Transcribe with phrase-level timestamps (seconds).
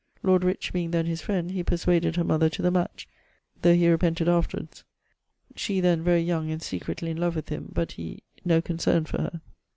[0.23, 3.07] Lord Ri[ch] being then his friend, he perswaded her mother to the match,
[3.61, 4.83] though he repented afterwards:
[5.55, 9.21] she then very young and secretly in love with him but he no consern for
[9.21, 9.41] her.